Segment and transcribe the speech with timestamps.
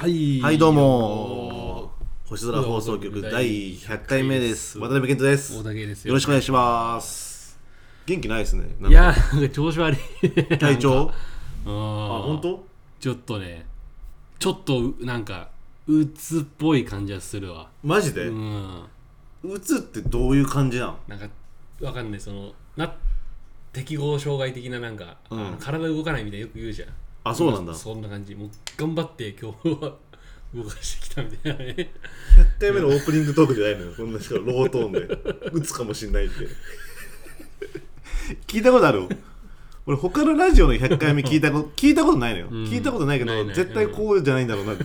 [0.00, 0.40] はい。
[0.40, 1.92] はい、どうも。
[2.24, 4.78] 星空放送局第100回目です。
[4.78, 5.58] 渡辺健人です。
[5.58, 6.08] 大竹ですよ。
[6.08, 7.60] よろしくお願いします。
[8.06, 8.70] 元気ないですね。
[8.88, 9.14] いや
[9.52, 10.56] 調子悪い。
[10.56, 11.10] 体調？
[11.68, 12.64] ああ、本当？
[12.98, 13.66] ちょっとね
[14.38, 15.50] ちょっとうなんか
[15.86, 17.68] うつっぽい感じはするわ。
[17.84, 18.28] マジで？
[18.28, 18.84] うん。
[19.42, 20.96] うつってどういう感じなん？
[21.08, 21.28] なんか
[21.82, 22.20] わかんない。
[22.20, 22.90] そのな
[23.74, 25.56] 適合障害的ななんか、うん。
[25.60, 26.88] 体動かないみたいなよく言うじゃん
[27.24, 27.72] あ、そうなんだ。
[27.72, 28.34] 100そんな感じ。
[28.34, 29.96] もう頑張って今日は
[30.54, 31.90] 動かしてきたみたいなね。
[32.58, 33.92] 回目のオープニングトークじゃないのよ。
[33.96, 35.50] こんなしかもロートーンで。
[35.52, 36.34] う つかもしんないって。
[38.46, 39.08] 聞いたことある？
[39.86, 42.50] 俺他のラジオの100回目聞いたこと 聞いたことないのよ、ん。
[42.66, 44.84] 聞いたことないけどないない絶対こうじゃないんだろうなって、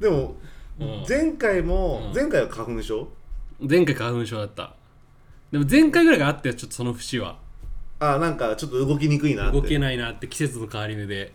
[0.00, 0.36] でも、
[0.78, 1.04] うん。
[1.08, 2.14] 前回も、うん。
[2.14, 3.08] 前回は花粉症？
[3.60, 4.74] 前回花粉症だった。
[5.50, 7.38] でも前回ぐらいがあったよちょっとその節は
[8.00, 9.60] あなんかちょっと動きにくいなって。
[9.60, 11.32] 動けないなって季節の変わり目で。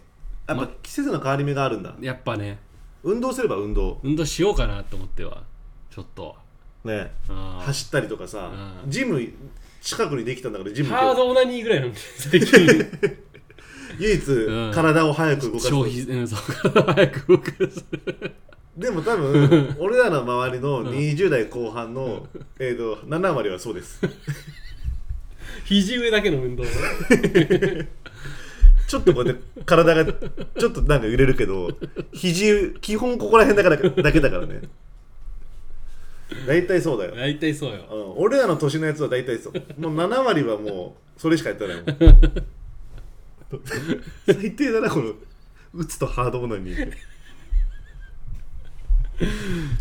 [0.48, 1.94] やっぱ季節の変わり目があるんだ。
[2.02, 2.60] やっぱね。
[3.04, 4.00] 運動すれば運動。
[4.04, 5.44] 運動しようかなと思っては
[5.90, 6.36] ちょっと。
[6.84, 8.52] ねうん走ったりとかさ
[8.84, 9.22] うんジム
[9.82, 12.68] 近くにできたんだからジムハードオナニーぐらいなんで最近。
[14.00, 14.72] 唯一ん。
[14.74, 15.68] 体を早く動かす。
[15.68, 17.86] 消費うんそう体早く動かす。
[18.78, 22.26] でも多分俺らの周りの20代後半の、
[22.58, 24.02] えー、と7割はそうです
[25.66, 26.64] 肘上だけの運動
[28.88, 31.70] ちょっとこうやって体がちょっとなんか揺れるけど
[32.12, 34.62] 肘基本ここら辺だからだけだからね。
[36.48, 37.86] 大体そうだよ、大体そうよ。
[37.92, 39.54] うん、俺らの年のやつは大体そう。
[39.80, 41.86] もう7割はもうそれしかやってないもん。
[44.26, 45.14] 最低だなこの
[45.74, 46.92] 打つとハードオナニー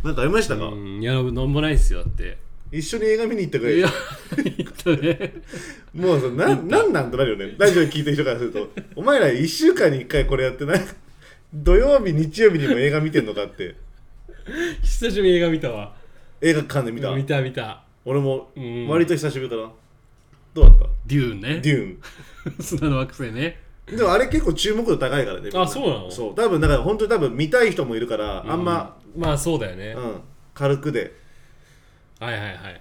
[0.04, 2.38] なんかありましたか、うんいやなんもないっすよだって。
[2.70, 3.80] 一緒に映画見に行ってくれい。
[3.80, 3.88] や
[4.36, 4.61] 言
[4.92, 5.32] ったね
[5.94, 7.54] もうそななんなんとなるよね。
[7.58, 10.80] ラジオ聞いてる人からするとお前ら1週間に1回これやってない。
[11.54, 13.74] 土曜日日曜日にも映画見てんのかって。
[14.82, 15.94] 久しぶりに映画見たわ。
[16.40, 17.14] 映画館で見た。
[17.14, 17.82] 見た見た。
[18.04, 18.88] 俺もうん。
[18.88, 19.70] 割と久しぶりかな。
[20.54, 20.86] どうだった？
[21.06, 21.60] デューンね。
[21.60, 21.98] デューン。
[22.62, 23.60] 砂の惑星ね。
[23.86, 26.10] でもあれ結構注目度高いからねあそうなの？
[26.10, 26.34] そう。
[26.34, 30.20] 多分だから本当に多分見たい人もいるから、あんま、まあそうだよね、うん、
[30.54, 31.12] 軽くで。
[32.20, 32.80] はいはいはい。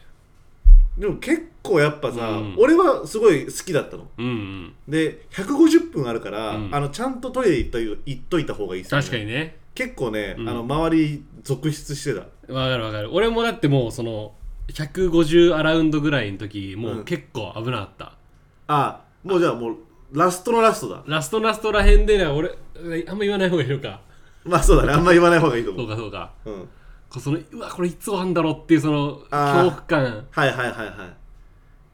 [0.98, 2.56] でも結構やっぱさ、うん。
[2.58, 4.08] 俺はすごい好きだったの。
[4.18, 4.74] うんうん。
[4.88, 6.76] で150分あるから、うん。
[6.76, 9.04] あのちゃんとトイレ行っとい行っといた方がいいっすよね。
[9.04, 9.58] 確かにね。
[9.74, 10.50] 結構ね、うん。
[10.50, 12.22] あの周り続出してた。
[12.54, 13.10] わかるわかる。
[13.14, 14.34] 俺もだってもうその
[14.70, 18.14] 150アラウンドぐらいの時もう結構危なかった、
[18.68, 19.76] あもうじゃあもう
[20.14, 21.04] ラストのラストだ。
[21.06, 22.50] ラストラストらへんでね俺
[23.08, 24.02] あんま言わない方がいいのか。
[24.44, 26.32] まあそうだねあんま言わない方がいいと思そううかそうか。
[26.46, 26.68] うん、こ
[27.18, 29.70] うそのうわこれいつ終わんだろうっていうそのあー。
[29.70, 30.26] 恐怖感。
[30.32, 31.21] はいはいはいはい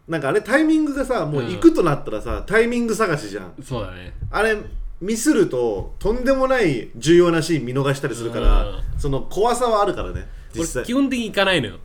[0.07, 3.53] なんかあれタイミングがさもう行くとなったらさ、タイミング探しじゃん。
[3.61, 4.13] そうだね。
[4.31, 4.57] あれ
[5.01, 11.77] ミスるととんでもない重要なシーン見逃したりするからうその怖さはあるからね実俺際基本的に行かないのよ。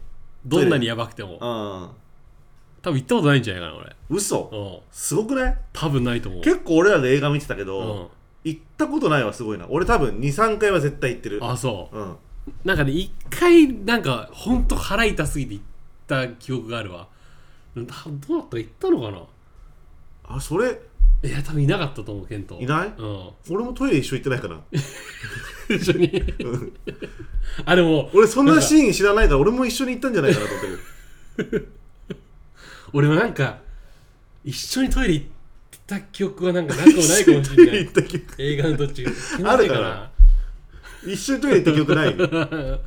[0.46, 1.32] どんなにやばくても。
[1.32, 1.38] うん。
[1.38, 3.94] 多分行ったことないんじゃないかな俺。
[4.10, 4.50] 嘘？
[4.52, 4.78] うん。
[4.90, 5.58] すごくない？
[5.72, 6.40] 多分ないと思う。
[6.42, 8.06] 結構俺らで映画見てたけど、うん。
[8.44, 9.66] 行ったことないはすごいな。
[9.68, 11.38] 俺多分23回は絶対行ってる。
[11.42, 11.96] あそう。
[11.96, 12.16] うん。
[12.64, 15.64] なんかね一回なんかほんと腹痛すぎて行っ
[16.06, 16.98] た記憶があるわ。
[16.98, 17.06] な
[17.74, 17.96] どうだっ
[18.48, 19.22] たか行ったのかな？
[20.36, 20.80] あそれ？
[21.24, 22.58] いや多分いなかったと思うケント。
[22.60, 22.92] いない？
[22.98, 23.30] うん。
[23.50, 24.60] 俺もトイレ一緒行ってないかな
[25.68, 26.08] 一緒に。
[26.40, 26.72] うん。
[27.64, 30.66] あでも俺そんなシーン知らないから俺も一緒に行ったんじゃないかなと思っ
[31.36, 31.72] てる。
[32.92, 33.60] 俺もなんか
[34.44, 35.26] 一緒にトイレ行っ
[35.86, 37.88] た記憶はなんかなくもないかもしれない。
[38.38, 39.06] 映画の途中。
[39.44, 40.10] あるかな
[41.06, 42.16] 一緒にトイレ行った記憶ない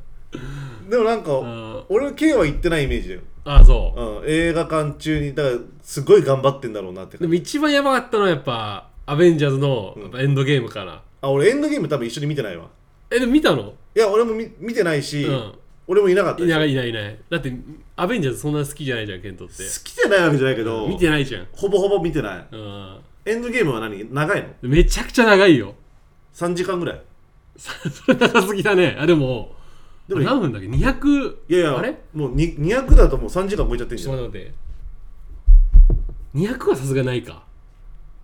[0.90, 1.84] でもなんか、うん。
[1.90, 4.24] 俺 K は行ってないイメージだよ、あそう。
[4.24, 12.68] うん、映画館中にだからすごい頑張ってんだろうなってでも一番やばかったのはやっぱアベンジャーズのやっぱエンドゲームかな、あ俺エンドゲーム多分一緒に見てないわ。
[13.12, 13.74] えでも見たの？
[13.96, 15.54] いや俺も見見てないし、うん。
[15.88, 17.18] 俺もいなかったいでしょないいないいない。
[17.30, 17.54] だって
[17.96, 19.54] アベンジャーズそんな好きじゃないじゃんケントって。
[19.58, 22.48] 好きじゃないわけじゃないけど、見てないじゃん、ほぼほぼ見てない。
[22.52, 24.12] うん、エンドゲームは何？
[24.12, 24.50] 長いの？
[24.64, 25.76] めちゃくちゃ長いよ。
[26.34, 27.02] 3時間ぐらい。
[27.58, 27.72] そ
[28.08, 28.98] れ長すぎだね。
[29.00, 29.55] あでも
[30.08, 31.98] でも何分だっけ？200いやいやあれ？
[32.14, 34.16] もうに200だともう3時間超えちゃってんちじゃん。
[34.16, 34.52] ょっと待って。
[36.34, 37.44] 待って200はさすがないか。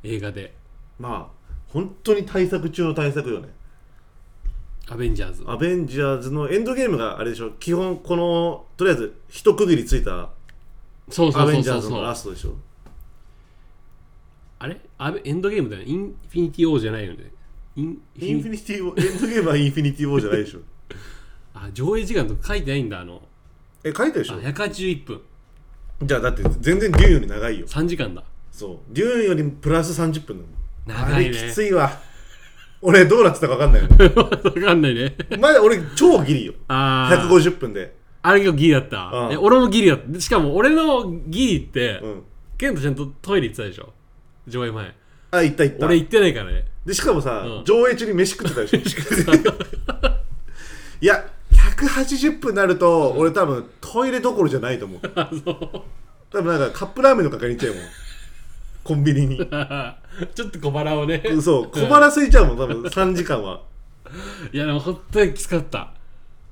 [0.03, 0.53] 映画で。
[0.99, 3.49] まあ本当に対策中の対策よね。
[4.89, 5.43] アベンジャーズ。
[5.47, 7.51] アベンジャーズのエンドゲームがあれでしょ。
[7.59, 10.29] 基本このとりあえず一区切りついた
[11.09, 12.55] そうそうアベンジャーズのラストでしょ。
[14.59, 14.79] あれ？
[14.99, 15.89] アベエンドゲームだよね。
[15.89, 17.31] インフィニティ・ウォーじゃないよね
[17.75, 20.59] インフィ インフィニティウォーエンドゲームはインフィニティウォーじゃないでしょ
[21.53, 23.21] あ上映時間とか書いてないんだあの。
[23.83, 25.21] え書いたでしょあ181分。
[26.03, 27.67] じゃあだって全然デューンより長いよ。
[27.67, 28.23] 3時間だ。
[28.51, 28.77] そう。
[28.93, 30.45] デューンよりプラス30分
[30.87, 31.37] なの長いね。
[31.39, 31.91] あれきついわ。
[32.81, 35.15] 俺どうなってたか分かんないよ わかんないね。
[35.39, 36.53] まだ俺超ギリよ。
[36.67, 37.95] ああ150分で。
[38.23, 39.33] あれがギリだった、うん。
[39.33, 40.19] え俺もギリだった。
[40.19, 42.23] しかも俺のギリって、うん。
[42.57, 43.93] ケントちゃんとトイレ行ってたでしょ？
[44.47, 44.95] 上映前。
[45.31, 45.85] あ行った行った。
[45.85, 46.65] 俺行ってないからね。
[46.85, 47.65] でしかもさ、うん。
[47.65, 48.79] 上映中に飯食ってたでしょ？
[51.01, 51.25] いや
[51.87, 55.01] 180分になると、俺多分トイレどころじゃないと思う。
[56.31, 57.83] 多分なんかカップラーメンのかに行っちゃうもん。
[58.83, 59.37] コンビニに。
[60.35, 61.23] ちょっと小腹をね。
[61.41, 63.61] そう小腹空いちゃうもん多分3時間は。
[64.51, 65.91] いやでも本当にきつかった。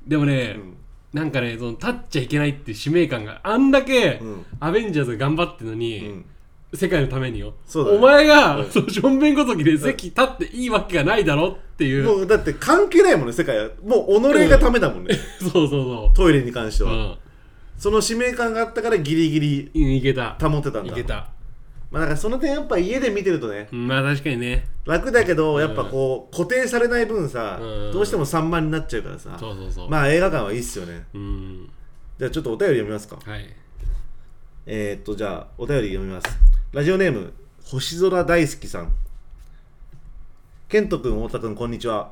[0.06, 0.76] でもね、うん。
[1.14, 4.46] なんかねその立っちゃいけないっていう使命感があんだけ、うん。
[4.60, 6.26] アベンジャーズが頑張ってるのに、うん
[6.74, 7.56] 世界のためによ。
[7.66, 7.98] そうだね。
[7.98, 8.70] お前が、うん。
[8.70, 13.70] そのしょんべんごときで席立っていいわけがないだろっていう、もうだって関係ないもんね世界は。
[13.84, 17.16] もう己がためだもんね、 そうそうそトイレに関してう、は、うん。
[17.78, 20.38] その使命感があったからギリギリうん、いけた。
[20.40, 20.94] 保ってたんだ。
[20.94, 21.28] いけた。
[21.90, 24.68] まあだからその点やっぱ家で見てるとねうんまあ確かにね。
[24.86, 27.92] 楽だけどやっぱこう固定されない分さ、うん。
[27.92, 31.06] どうしても散漫になっちゃうからさ、そうそうそう、まあ映画館はいいっすよね。
[31.16, 31.70] うん。
[32.20, 33.18] じゃあちょっとお便り読みますか。
[33.26, 33.50] はい。
[34.72, 37.34] えー、っとじゃあお便り読みますラジオネーム
[37.64, 38.92] 星空大好きさん。
[40.68, 42.12] ケントくん太田くんこんにちは。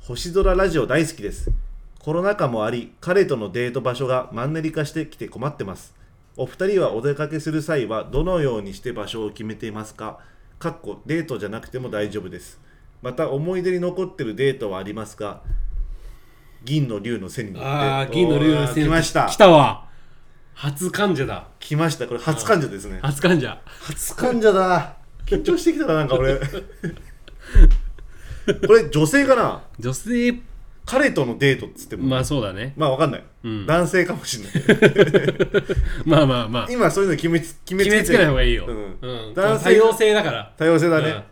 [0.00, 1.50] 星空ラジオ大好きです。
[1.98, 5.94] コロナ禍もあり彼とのデート場所がマンネリ化してきて困ってます。
[6.38, 10.18] お二人はお出かけする際はどのようにして場所を決めていますか？
[10.58, 12.58] かっこデートじゃなくても大丈夫です。
[13.02, 15.42] また思い出に残ってるデートはありますか？
[16.64, 17.68] 銀の竜の背に乗って。
[17.68, 19.26] ああ銀の竜のおー来ました。
[19.26, 19.89] 来たわ
[20.54, 21.48] 初患者だ。
[21.58, 22.06] 来ました。
[22.06, 22.98] これ初患者ですね。
[23.02, 23.60] 初患者。
[23.80, 24.96] 初患者だ。
[25.26, 26.38] 緊張してきたななんか俺。
[28.66, 29.62] これ女性かな？
[29.78, 30.40] 女性。
[30.86, 32.08] 彼とのデートっつっても。
[32.08, 32.72] まあそうだね。
[32.76, 33.66] まあわかんない、うん。
[33.66, 34.54] 男性かもしれない。
[36.04, 36.66] まあまあまあ。
[36.68, 38.74] 今そういうの決めつ決め決めつけない方がいいよ、うう
[39.28, 39.30] ん。
[39.30, 40.52] ん男性多様性だから。
[40.58, 41.22] 多様性だね、うん。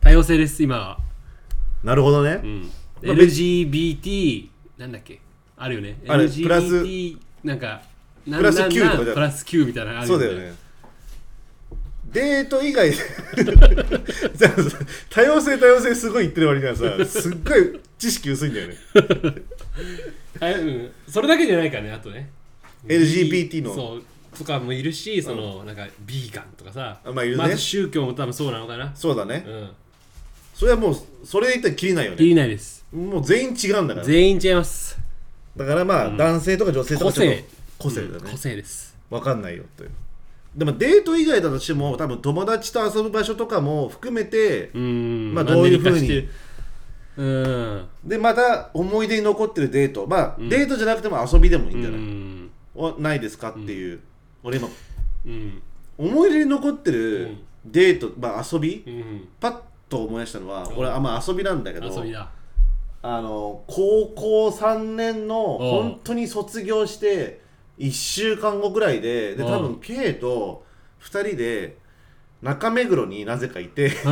[0.00, 0.98] 多様性です今は、
[1.84, 2.70] なるほどね、うん、
[3.02, 4.48] まあ LGBT
[4.78, 5.20] なんだっけ？
[5.58, 5.98] あるよね。
[6.04, 6.86] LGBT プラス。
[7.44, 7.82] なんかな
[8.24, 10.54] プラスな9とかじゃプラス9みたいなのあるそうだよね。
[12.12, 12.96] デート以外で。
[15.08, 18.76] 多様性多様性すごい言ってる割にはさすっごい知識薄いんだよね。
[20.40, 22.30] はいうん、それだけじゃないからねあとね。
[22.86, 23.74] LGBT の。
[23.74, 24.02] そう。
[24.36, 27.00] とかもいるしその、なんかビーガンとかさ。
[27.04, 27.50] あまあいるね。
[27.50, 28.92] ず宗教も多分そうなのかな。
[28.94, 29.70] そうだね、うん。
[30.54, 32.84] それはもうそれで言ったらきりないよ切ねりないです。
[32.92, 34.06] もう全員違うんだから。
[34.06, 34.98] 全員違います。
[35.56, 37.36] だからまあ、男性とか女性と個かちょっと。
[37.36, 37.44] 性
[37.82, 38.14] 個性だね。
[38.16, 38.96] うん個、性です。
[39.10, 39.90] わかんないよという。
[40.56, 45.34] でもデート以外だとしても多分友達と遊ぶ場所とかも含めてう、ん。
[45.34, 45.96] まあどういう風に。
[45.96, 46.28] マンネリ化して。
[46.28, 46.28] る
[47.16, 48.08] うん。
[48.08, 50.06] でまた思い出に残ってるデート。
[50.06, 50.48] まあ、うん。
[50.48, 52.50] デートじゃなくても遊びでもいいんじゃうない、ん。
[52.74, 54.00] おないですかっていう、
[54.42, 54.68] 俺今
[55.26, 55.62] うん。
[55.98, 57.38] 思い出に残ってうるん。
[57.66, 58.82] デート、まあ遊び？
[58.86, 59.28] うん。
[59.40, 59.56] パッ
[59.88, 60.78] と思い出したのは、うん。
[60.78, 61.86] 俺あまあ遊びなんだけど
[63.04, 65.70] あの高校3年のうん。
[65.70, 67.41] 本当に卒業して
[67.78, 69.52] 1週間後ぐらいででうん。
[69.52, 70.64] 多分 K と
[71.02, 71.78] 2人で
[72.42, 73.92] 中目黒になぜかいて。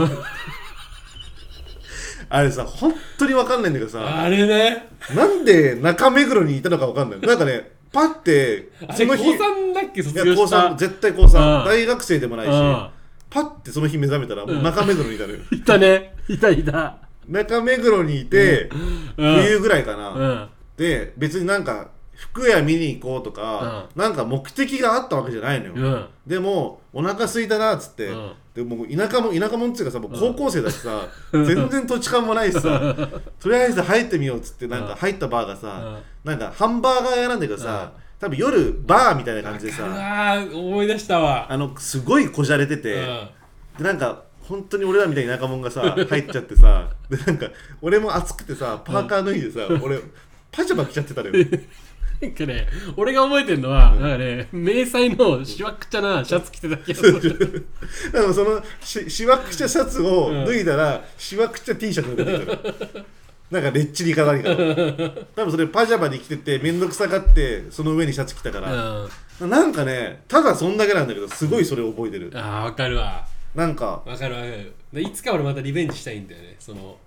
[2.28, 4.88] あれさ本当に分かんないんだけどさあれね。
[5.14, 7.20] なんで中目黒にいたのか分かんない。
[7.20, 10.02] なんかねパッてその日い3だっけ？
[10.02, 10.56] 卒や高業した。
[10.68, 11.64] 3絶対高3うん。
[11.66, 12.88] 大学生でもないしうん。
[13.30, 15.38] パッてその日目覚めたらもう中目黒にいたのよ。
[15.50, 16.14] いたね。
[16.28, 16.98] いたいた。
[17.28, 18.70] 中目黒にいて
[19.16, 19.42] うん。
[19.42, 20.48] 冬ぐらいかな、うん。
[20.76, 21.88] で別になんか
[22.20, 26.06] 服屋見に行こうとか、なんか目的があったわけじゃないのよ、うん。
[26.26, 28.32] でもお腹空いたなっつって、うん。
[28.54, 32.94] でもう田舎も田舎もんっていうかさもう高校生だしさ、全然土地勘もないしさ
[33.40, 39.84] とりあえず入ってみようっつってなんか入ったバーがさ、なんかハンバーガー屋なんだけどさ、多分夜バーみたいな感じでさ
[40.52, 41.46] 思い出したわ。
[41.50, 43.28] あのすごいこじゃれてて、うん。
[43.78, 47.46] でなんか本当に俺らみたいな田舎者がさ入っちゃってさでなんか
[47.80, 50.00] 俺も暑くてさパーカー脱いでさ、俺
[50.50, 51.46] パジャマ着ちゃってたのよ
[52.20, 63.04] なんかね俺が覚えてるのは、なんかね迷彩のしわくちゃなシャツ着てたけど でもそのししわくちゃシャツを脱いだら、しわくちゃ T シャツが出てくる。
[63.50, 65.10] なんかレッチリか何かの。
[65.34, 68.64] 多分それパジャマに着てて面倒くさがってその上にシャツ着たかうん。
[68.64, 69.08] ら、
[69.42, 73.26] あなんかねただそんだけなんだけどすごいそれ覚えてる、あわかるわ。
[73.54, 74.02] なんか。
[74.06, 74.72] わかるわかる。
[74.92, 76.56] でいつか俺またリベンジしたいんだよね。
[76.60, 76.98] その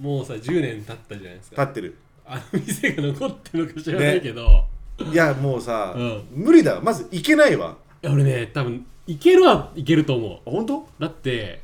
[0.00, 1.62] もうさ10年経ったじゃないですか。
[1.62, 1.96] 立ってる
[2.32, 4.64] あの店が残ってるのか知らないけど、
[5.12, 6.24] いやもうさ、うん。
[6.32, 7.76] 無理だまず行けないわ。
[8.02, 10.50] いや俺ね多分いけるはいけると思う。
[10.50, 10.88] 本当？
[10.98, 11.60] だって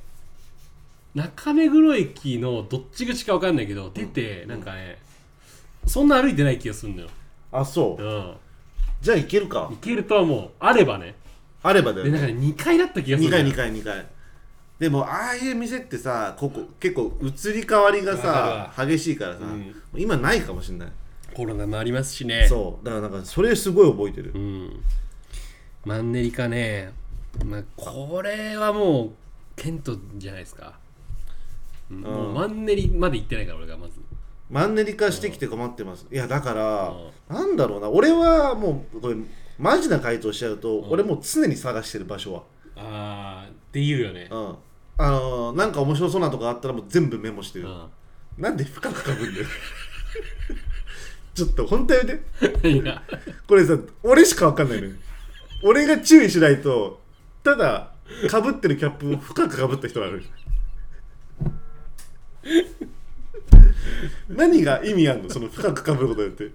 [1.14, 4.98] 中目黒駅のどっち口か分かんないけど出てなんかね
[5.87, 7.08] そんな歩いてない気がするんだよ。
[7.50, 8.02] あそう。
[8.02, 8.34] うん。
[9.00, 9.70] じゃあ行けるか。
[9.72, 10.50] いけるとはもう。
[10.58, 11.14] あればね。
[11.62, 12.10] あればだよね。
[12.10, 14.06] でなんかね2階だった気がする2んだよ回2回2回
[14.78, 19.75] でもああいう店ってさここ結構移り変わりがわさか激しいからさ、うん。
[19.97, 20.88] 今ないかもしれない、
[21.35, 22.47] コロナもありますしね。
[22.49, 22.85] そう。
[22.85, 24.80] だからなんかそれすごい覚えてる、うん。
[25.85, 26.92] マンネリ化ね。
[27.44, 29.11] まあこれはもう
[29.56, 30.78] ケントじゃないですか、
[31.90, 32.00] うん。
[32.02, 33.94] もうマンネリまで行ってないから俺がまず。
[34.49, 36.06] マンネリ化してきて困ってます。
[36.12, 36.94] いやだから
[37.28, 37.90] なんだろうな。
[37.90, 39.16] 俺はもうこれ
[39.58, 42.42] マジな回答しちゃうと、俺もう常に探してる場所は。
[42.76, 44.28] ああって言うよね。
[44.30, 44.54] うん
[44.99, 47.88] あのーなんか面白そうなとこあったらもう全部メモしてる、うん。
[48.37, 49.47] なんで深くかぶんだよ。
[51.35, 52.17] ちょっと本当やめ
[52.50, 53.02] ていや。
[53.47, 54.95] これさ俺しかわかんないのよ。
[55.62, 57.00] 俺が注意しないと
[57.45, 57.93] ただ
[58.28, 60.25] かぶってるキャップを深くかぶった人がある。
[64.28, 65.31] 何が意味あんの？
[65.31, 66.50] その深くかぶることによって。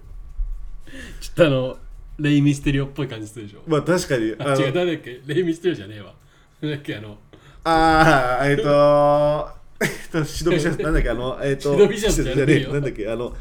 [1.22, 1.78] ちょっとあの
[2.20, 3.64] レイ・ミステリオっぽい感じするでしょ。
[3.68, 4.36] まあ確かに。
[4.38, 5.22] あのあ違う誰だっけ？
[5.26, 6.14] レイ・ミステリオじゃねえわ。
[6.62, 6.96] なんだっけ？
[6.96, 7.18] あの
[7.66, 9.50] あーえっ、と
[9.82, 12.74] えっとシドビシャスなんだっけあのえっ、とシドビシャスじゃねえよ。
[12.74, 13.34] なんだっけあの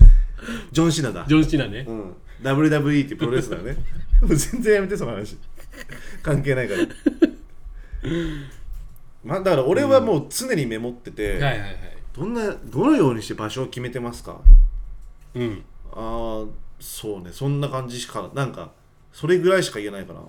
[0.72, 1.24] ジョン・シナだ。
[1.28, 1.84] ジョン・シナね。
[1.88, 2.14] うん。
[2.42, 3.76] WWE っていうプロレスラーね
[4.26, 5.36] 全然やめてその話。
[6.22, 6.80] 関係ないから。
[9.24, 11.76] まあだから俺はもう常にメモってて、はいはいはい。
[12.16, 14.40] どんなどのようにして場所を決めてますか？
[15.34, 15.62] うん。
[15.92, 16.46] ああ
[16.80, 17.30] そうね。
[17.32, 18.72] そんな感じしかなんか
[19.12, 20.20] それぐらいしか言えないかな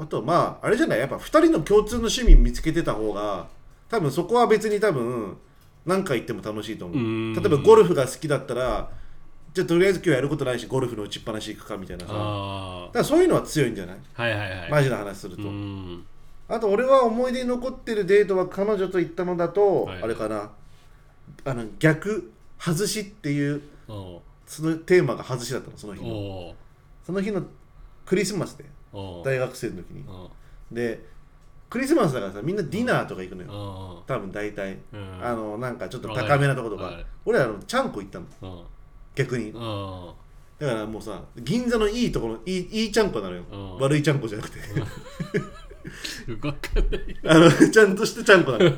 [0.00, 0.98] あとはまああれじゃない？
[1.00, 3.48] やっぱ2人の共通の趣味見つけてた方が
[3.88, 5.36] 多分そこは別に多分
[5.86, 7.34] 何回行っても楽しいと思う。
[7.34, 8.90] 例えばゴルフが好きだったら
[9.54, 12.12] じゃあとりあえず今日やることないしゴルフの打ちっぱなし行くかみたいなさ。
[12.12, 13.96] だかあらそういうのは強いんじゃない？
[14.16, 14.70] あはいはいはい。
[14.70, 16.04] マジな話すると、うん。
[16.48, 20.02] あと俺は思い出に残ってるデートは彼女と行ったのだと、はい。
[20.02, 20.50] あれかな。
[21.44, 26.54] あの逆外しっていうおそのテーマが外しだったのそのう日の。
[27.04, 27.42] その日の
[28.04, 30.04] クリスマスで大学生の時に。
[30.72, 31.04] で
[31.70, 34.02] クリスマスだからさみんなディナーとか行くのよ。
[34.06, 34.78] 多分大体。
[34.92, 35.20] うん。
[35.22, 36.84] あのなんかちょっと高めなとことか。
[36.84, 37.06] わかる。
[37.26, 38.64] 俺らあのちゃんこ行ったの。
[39.14, 39.52] 逆に。
[39.52, 43.42] だからもうさ銀座のいいところいいいいちゃんこなのよ。
[43.52, 43.76] うん。
[43.78, 44.58] 悪いちゃんこじゃなくて
[46.42, 47.16] わかんない。
[47.24, 48.70] あのちゃんとしたちゃんこなの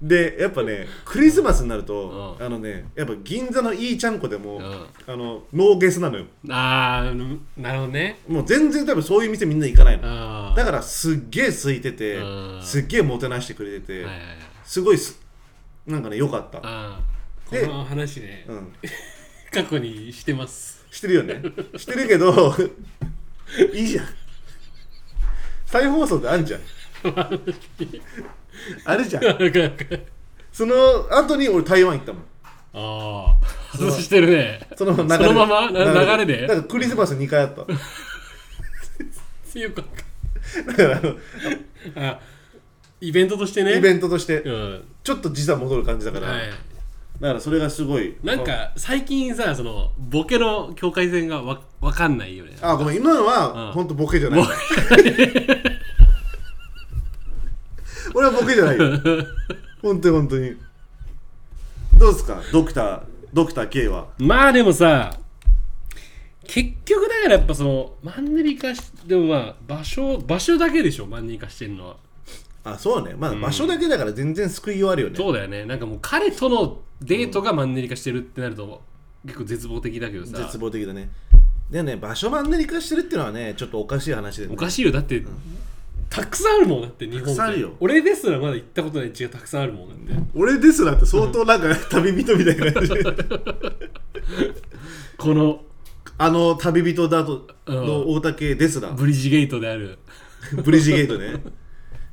[0.00, 2.46] でやっぱねクリスマスになるとうん。
[2.46, 4.86] あのねやっぱ銀座のいいちゃんこでもうん。
[5.06, 6.24] あのノーゲスなのよ。
[6.48, 7.14] ああ
[7.60, 8.18] なるほどね。
[8.28, 10.02] もう全然多分そういう店みんな行かないの。
[10.04, 12.60] あだからすっげえ空いててうん。
[12.62, 14.36] すっげえもてなしてくれててはいはいはい。
[14.64, 15.20] すごいす
[15.86, 16.58] なんかね良かった。
[16.58, 17.00] ああ
[17.48, 18.44] こでの話ね。
[18.48, 18.72] うん。
[19.52, 20.84] 過去にしてます。
[20.90, 21.42] してるよね。
[21.76, 22.54] してるけど
[23.74, 24.06] いいじゃん
[25.72, 26.60] 再放送で あるじゃん。
[28.84, 29.22] あるじゃん。
[30.52, 30.74] その
[31.10, 32.22] 後に俺台湾行ったもん。
[32.74, 34.68] ああ外してるね。
[34.76, 35.70] その流れそのまま？
[35.70, 36.42] な流れで。
[36.42, 37.64] だからクリスマス2回あった。
[39.50, 39.82] 強か
[40.66, 41.18] だからあのん
[41.96, 42.20] あ
[43.00, 43.78] イベントとしてね。
[43.78, 44.42] イベントとして。
[44.42, 44.84] うん。
[45.02, 46.50] ちょっと時差戻る感じだから、はい
[47.20, 48.16] だからそれがすごい。
[48.24, 52.56] なんか最近さそのボケの境界線がわわかんないよね。
[52.60, 52.96] あごめん。
[52.96, 53.72] 今のはうん。
[53.72, 54.42] 本当ボケじゃない。
[58.14, 58.98] 俺はボケじゃないよ。
[59.82, 60.56] 本当に本当に。
[61.98, 62.40] どうですか？
[62.52, 63.00] ドクター
[63.32, 64.08] ドクター K は。
[64.18, 65.16] まあでもさ
[66.44, 71.96] 結局だからやっぱそのマンネリ化しでもまあ場所場所だけでしょマンネリ化してんのは
[72.64, 73.14] あそうね。
[73.18, 75.64] まあ場所だけだから全然救いようあるよね、そうだよね。
[75.64, 78.82] なんかもう彼とのデートがマンネリ化してるってなると
[79.24, 80.38] 結構絶望的だけどさ。
[80.38, 81.10] 絶望的だね。
[81.70, 84.92] でね場所マンネリ化してるっていうのはねちょっとおかしい話で、ね、おかしいよ。
[84.92, 85.24] だって、
[86.10, 87.26] たくさんあるもんだって日本って。
[87.26, 87.72] たくさんあるよ。
[87.80, 90.22] 俺ですらまだ行ったことない地がたくさんあるもんだって。
[90.34, 91.60] 俺ですらって相当なん。
[91.60, 92.90] か旅人みたいな感じ
[95.16, 95.62] この
[96.18, 98.90] あの旅人だとの大竹ですら。
[98.90, 99.98] ブリッジゲートである。
[100.62, 101.42] ブリッジゲートね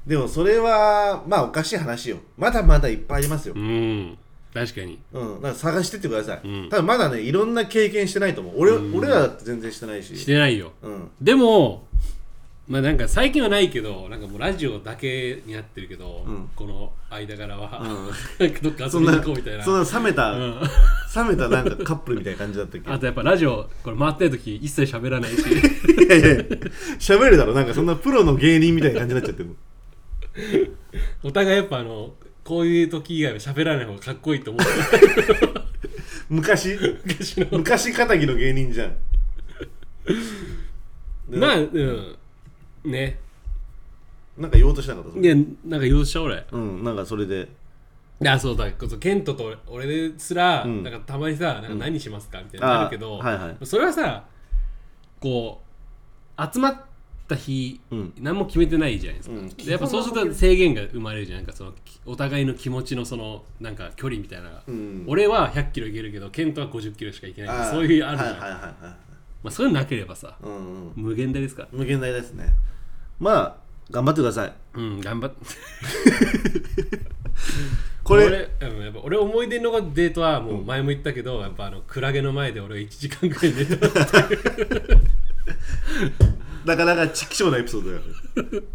[0.07, 2.17] でもそれはまあおかしい話よ。
[2.37, 3.53] まだまだいっぱいありますよ。
[3.55, 4.17] うん。
[4.53, 4.99] 確かに。
[5.13, 6.69] うん、だから探してってください、うん。
[6.69, 8.53] 多分まだねいろんな経験してないと思う。
[8.57, 10.17] 俺,、俺らだって全然してないし。
[10.17, 10.71] してないよ。
[10.81, 11.87] うん、でも
[12.67, 16.49] まあなんか最近はないけどなんかもうラジオだけになってるけど、うん。
[16.55, 17.83] この間柄は、う
[18.43, 19.63] なんかどっか遊そんなびに行こうみたいな。
[19.63, 20.59] そんな冷めた、うん。
[21.15, 22.91] 冷めたなんかカップルみたいな感じだったっけ？
[22.91, 25.41] あとやっぱラジオこれ回ってる時一切喋らないし。
[25.45, 26.27] いやいや
[26.97, 27.53] 喋るだろ。
[27.53, 29.55] なんかそんなプロの芸人みたいな感じになっちゃってる
[31.23, 34.71] お互いやっぱあのこういう時以外は喋らない方がかっこいいと思って
[36.29, 36.77] 昔？
[37.05, 37.47] 昔の。
[37.57, 38.95] 昔かたぎの芸人じゃん。
[41.29, 42.17] でまあうん。
[42.85, 43.19] ね。
[44.37, 45.09] なんか言おうとしなかった？
[45.11, 45.21] それ。
[45.23, 46.45] いやなんか言おうとした俺。
[46.51, 47.47] うんなんかそれで。
[48.21, 48.71] いやそうだ。
[48.73, 50.83] こそケントと俺ですら、うん。
[50.83, 52.39] なんかたまにさなんか何しますか？
[52.41, 53.65] みたいになるけど、あはいはい。
[53.65, 54.25] それはさ
[55.19, 55.61] こ
[56.37, 56.81] う集まっ
[57.35, 58.13] った日、うん。
[58.19, 59.49] 何も決めてないじゃないですか、うん。
[59.49, 61.39] でやっぱそうすると制限が生まれるじゃん。
[61.39, 61.73] なんかその
[62.05, 65.03] お互いの気持ちのそのなんか距離みたいなのが、うん。
[65.07, 68.73] 俺は100キロいけるけどケントは50キロしかいけないそういうあるじゃん、はいはいはいはい。
[68.81, 68.95] ま
[69.45, 70.91] あ、そういうのなければさうんうん。
[70.95, 71.63] 無限大ですか？
[71.63, 72.47] ら無限大ですね。
[73.19, 73.55] まあ
[73.91, 74.53] 頑張ってください。
[74.75, 75.37] うん頑張って
[78.03, 83.87] これ俺うんやっぱ俺思い出のデートはもう前も言ったけど、やっぱあのクラゲの前で俺が1時間ぐらいデート
[86.65, 88.01] なかなかちきしょうなエピソードだよ。
[88.61, 88.67] ね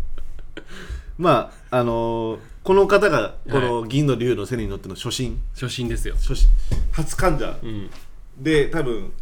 [1.18, 5.38] まああのーこの方がこの銀の竜の背に乗っての初心。
[5.54, 6.14] 初心ですよ。
[6.14, 6.48] 初心。
[6.92, 7.58] 初患者。
[7.62, 7.90] うん。
[8.38, 9.12] で多分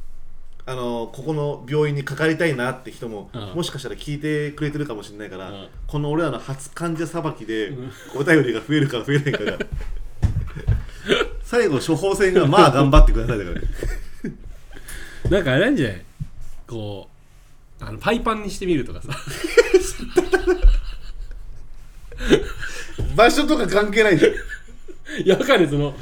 [0.64, 3.40] あのーここの病院にかかりたいなって人も、うん。
[3.56, 5.68] もしかしたら聞いてくれてるかもしれないから、うん。
[5.88, 7.72] この俺らの初患者さばきで、
[8.14, 9.58] お便りが増えるか増えないかが
[11.42, 13.60] 最後処方箋がまあ頑張ってくださいだから。
[13.60, 13.66] ね
[15.30, 16.02] なんかあれなんじゃない？
[16.66, 17.11] こう
[17.86, 19.08] あのパイパンにしてみるとかさ。
[23.16, 24.32] 場所とか関係ないじゃん。
[25.24, 25.94] いやわかんないその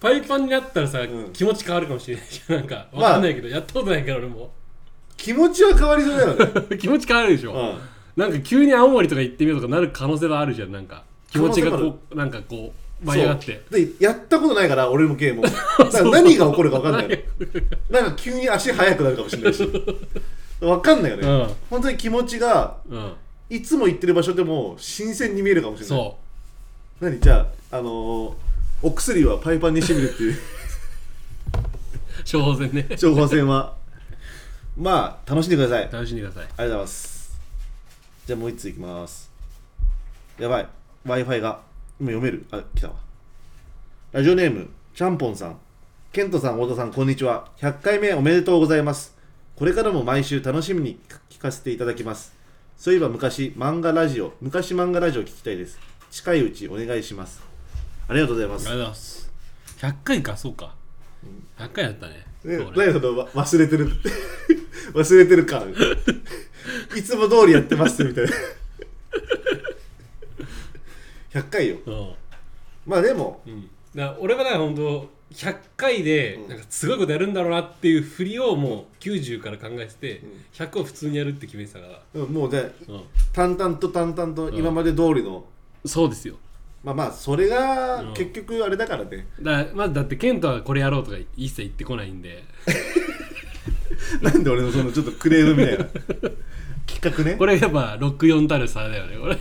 [0.00, 1.30] パイパンになったらさ、ん。
[1.32, 2.26] 気持ち変わるかもしれない。
[2.28, 4.52] じゃんなんかわかんないけど、やったことないから俺も。
[5.16, 6.34] 気持ちは変わりそうだよ
[6.70, 7.78] ね、 気持ち変わるでしょ、うん。
[8.16, 10.72] なんか急に青森とか行ってみようとかなる可能性はあるじゃん。
[10.72, 13.62] なんか気持ちが可能性こうなんかこう舞い上がって。
[13.70, 13.80] そう。
[13.80, 17.24] でやったことないから俺もゲームだから何が起こるか分かんない
[17.90, 18.00] の。
[18.00, 19.68] なんか急に足速くなるかもしれないし
[20.60, 21.54] 分かんないよね、うん。
[21.70, 23.12] 本当に気持ちがうん。
[23.50, 25.98] いつも行ってる場所でも新鮮に見えるかもしれない。
[25.98, 26.18] そ
[27.00, 27.18] 何？
[27.18, 28.34] じゃあ、あのー
[28.80, 30.32] お薬はパイパンにしてみるっていう。
[30.34, 30.36] う
[32.30, 32.86] 処方箋ね。
[33.00, 33.74] 処方箋は。
[34.76, 35.84] まあ楽しんでください。
[35.84, 36.48] ありがとう楽しんでください。
[36.56, 37.40] ございます。
[38.26, 39.30] じゃあもう一ついきます。
[40.38, 40.68] やばい。
[41.04, 41.60] w i f i が
[41.98, 42.46] 今読める？
[42.52, 42.94] あ来たわ。
[44.12, 45.58] ラジオネームちゃんぽんさん。
[46.12, 47.48] ケントさん太田さんこんにちは。
[47.58, 49.17] 100回目おめでとうございます
[49.58, 52.32] これからも毎週楽しみに聞かせていただきます。
[52.76, 55.80] そういえば昔漫画ラジオ昔漫画ラジオ聞きたいです。
[56.12, 57.42] 近いうちお願いします。
[58.06, 58.68] ありがとうございます。
[58.68, 59.32] ありがとうございます。
[59.78, 60.76] 100回かそうか。
[61.58, 62.24] 100回だったね。
[62.44, 63.90] 何そのわ忘れてる。
[64.94, 65.74] 忘れてる感
[66.96, 68.30] いつも通りやってますみたいな。
[71.42, 71.78] 100回よ。
[71.84, 72.14] うん。
[72.86, 80.22] まあでもうん、だ俺はだから本当100回でなんかすごいことやるんだろうなっていう振りをもう90から考えてて、
[80.54, 85.44] 100を普通にやるって決めてたから、うんもうねうん、淡々と淡々と今まで通りの、
[85.84, 86.36] そうですよ。
[86.82, 88.14] まあまあそれがうん。
[88.14, 92.44] 結局あれだからね、だまずだってケントはこれやろうとか一切言ってこないんで。
[94.22, 95.84] なんで俺のそのちょっとクレームみたいな。
[96.86, 97.36] 企画ね。
[97.36, 99.36] これやっぱ64たる差だよねこれ。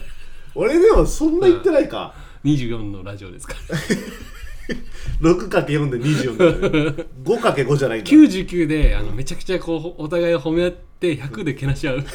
[0.55, 3.77] 俺でもそんな言ってないか、24のラジオですから
[5.21, 8.09] 6×4 で24だから、ね、5×5 じゃないんだ。
[8.09, 12.05] 99であのめちゃくちゃこうお互いを褒め合って100でけなし合う。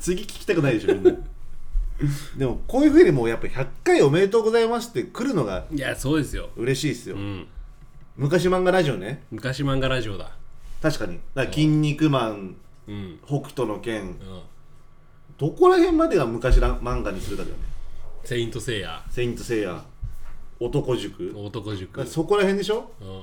[0.00, 1.12] 次聞きたくないでしょみんな。
[2.36, 7.46] でもこういうふうにもうやっぱ100回おめでとうございますって来るのがいやそうですよ、嬉しいですよ、うん、
[8.16, 9.22] 昔漫画ラジオね。
[9.30, 10.32] 昔漫画ラジオだ。
[10.80, 11.20] 確かに。
[11.34, 12.56] だから筋肉マン
[12.88, 14.02] うん、北斗の拳。
[14.02, 14.16] うん、
[15.38, 17.62] どこら辺までが昔ら漫画にするかだよね。
[18.24, 19.04] セイントセイヤ。
[19.10, 19.84] セイントセイヤ
[20.60, 21.32] 男塾。
[21.36, 22.06] 男塾。
[22.06, 22.90] そこら辺でしょ？
[23.00, 23.22] うん。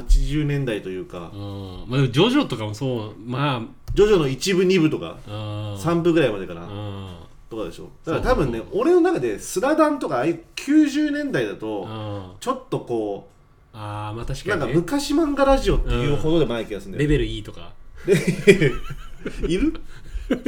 [0.00, 1.30] 80年代というか。
[1.32, 1.84] うん。
[1.86, 3.14] まあ、でもジョジョとかもそう。
[3.24, 3.62] ま
[3.94, 5.18] ジョジョの1部2部とか。
[5.28, 5.80] あうん。
[5.80, 7.16] 3部ぐらいまでかな、うん。
[7.48, 7.90] とかでしょ。
[8.04, 13.28] だから多分ね俺の中でスラダンとかああいう90年代だとあちょっとこ
[13.72, 17.72] あーまあ確うなんかかに、ね、昔漫画ラジオっていうほどでもない気がするんだよ、レベル E とか。
[19.46, 19.80] いる？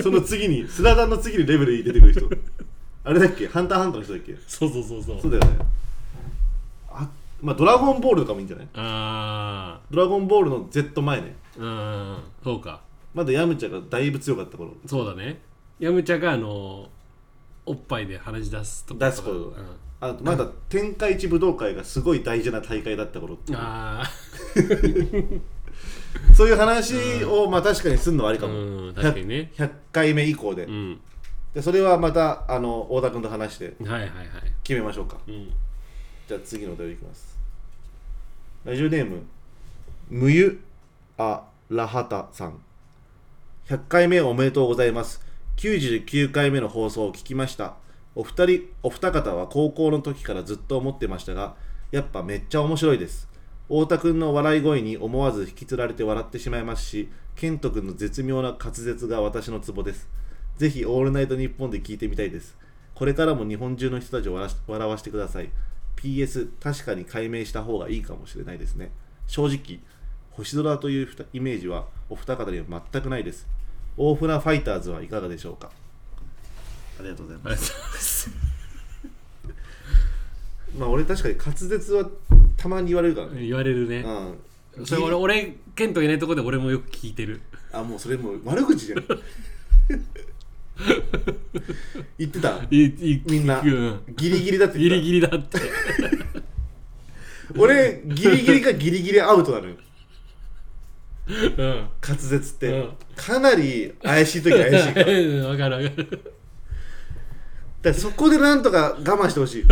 [0.02, 2.28] その次にスラダンの次にレベル E 出てくる人
[3.08, 3.48] あれだっけ？
[3.48, 4.36] ハンターハンターの人だっけ？
[4.46, 5.20] そうそうそうそう。
[5.22, 5.58] そうだよね。
[6.90, 7.08] あ
[7.40, 8.68] まあドラゴンボールとかもいいんじゃない？
[8.74, 11.36] あドラゴンボールの Z 前ね。
[11.58, 12.80] あうんそうか。
[13.14, 14.72] まだヤムチャがだいぶ強かった頃。
[14.86, 15.40] そうだね。
[15.80, 16.88] ヤムチャがあの
[17.64, 19.08] おっぱいで鼻血出すとか。
[19.08, 19.34] 出す頃。
[19.36, 19.54] うん
[20.00, 23.58] あまだ天下一武道会がすごい大事な大会だった頃っていう。
[23.60, 24.04] あ
[26.36, 29.50] そういう話をまあ確かにするのはありあかも、うん確かにね。
[29.56, 31.00] 100, 回目以降で,、うん
[31.58, 34.08] でそれはまたあの太田君と話してはいはいはい。
[34.62, 35.16] 決めましょうか。
[35.26, 35.52] うん。
[36.28, 37.36] じゃあ次のお便りいきます。
[38.64, 39.24] ラジオネーム
[40.08, 40.60] むゆ
[41.16, 42.60] あらはたさん。
[43.66, 45.20] 100回目おめでとうございます。
[45.56, 47.74] 99回目の放送を聞きました。
[48.14, 51.56] お二人お二方は高校の時からずっと思ってましたが
[51.90, 53.26] やっぱめっちゃ面白いです。
[53.66, 60.08] 太田くんの笑い声に思わず引きつられて笑ってしまいますし健人くんの絶妙な滑舌が私のツボです
[60.58, 62.56] ぜひオールナイトニッポンで聞いてみたいです。
[62.94, 65.50] これからも日本中の人たちを笑わせてください。
[65.96, 68.90] PS 確かに解明した方がいいかもしれないですね。
[69.28, 69.78] 正直
[70.32, 73.46] 星空というイメージはお二方には全くないです。
[73.96, 75.70] 大船ファイターズはいかがでしょうか？
[76.98, 78.30] ありがとうございます。
[80.76, 82.10] まあ俺確かに滑舌は
[82.56, 83.46] たまに言われるからね。
[83.46, 84.04] 言われるね。
[84.76, 84.86] うん。
[84.86, 87.40] それ俺俺ケントがいないところで俺もよく聞いてる。
[87.72, 89.04] あもうそれもう悪口じゃん
[92.18, 92.60] 言ってた？
[92.70, 93.60] いいみんな。
[93.60, 95.58] うんギリギリだってギ言ってリギリだって。
[95.58, 95.64] た
[97.56, 99.74] 俺ギリギリかギリギリアウトなのよ。
[101.28, 101.88] うん。
[102.06, 102.90] 滑舌って、うん。
[103.16, 105.04] かなり怪しい時怪しいから。
[105.04, 105.84] だかうんわかる。
[105.84, 106.18] わかる
[107.82, 109.66] らそこでなんとか我慢してほしい。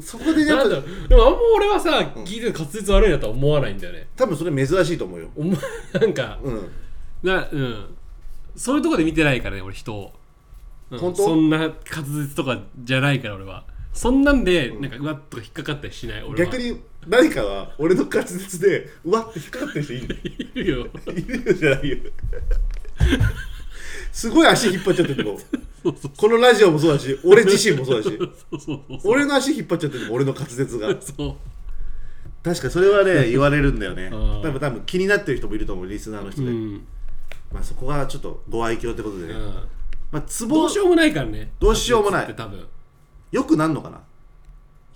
[0.00, 0.76] そこでやっぱで
[1.16, 4.06] もあんま俺はさうん聞いてて滑舌悪いなとは思わないんだよね。
[4.16, 5.30] 多分それ珍しいと思うよ。
[5.36, 5.56] お前
[6.00, 6.70] なんかうん。
[7.22, 7.97] なうん
[8.58, 10.12] そういうとこで見てないからね俺人を、
[10.90, 10.98] うん。
[10.98, 11.24] 本当？
[11.24, 11.72] そんな滑
[12.04, 13.64] 舌とかじゃないから俺は。
[13.94, 16.50] そんなんでなんかうわっとか引っかかったりしない俺は。
[16.50, 20.18] 逆に何かは俺の滑舌でうわって引っかかってる人いる。
[20.24, 20.86] いるよ。
[21.06, 21.96] いるよじゃないよ。
[24.12, 28.18] すごい足引っ張っちゃってるもそうそうこのラジオもそうだし俺自身もそうだし。
[29.04, 30.88] 俺の足引っ張っちゃってるもん俺の滑舌が。
[32.42, 34.10] 確かそれはね言われるんだよね。
[34.12, 34.42] うん。
[34.42, 36.86] 多分多分気になってる人もいると思うリスナーの人で、うん、
[37.52, 39.54] まあそこはちょっとご愛嬌ってことでね、うん、
[40.10, 41.50] まあツボどうしようもないからね。
[41.58, 42.24] どうしようもない。
[42.24, 42.58] って多分。
[42.58, 42.62] い
[43.32, 44.00] よくなんのかな？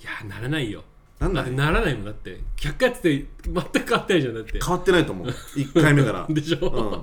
[0.02, 0.82] やならないよ。
[1.18, 1.42] なんだ？
[1.42, 2.04] だってならないもん。
[2.04, 4.60] だって100回やってて全く変わってないじゃんだって。
[4.62, 5.28] 変わってないと思う。
[5.28, 6.26] 1回目から。
[6.28, 7.02] でしょ、うん。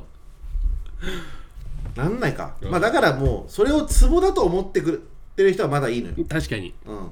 [1.95, 4.97] なんないか、うんまあだからもうそれをツボだと思ってくれ
[5.35, 6.15] てる人はまだいいのよ。
[6.27, 6.73] 確かに。
[6.85, 7.09] うん。